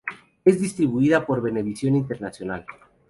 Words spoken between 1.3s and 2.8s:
Venevisión Internacional.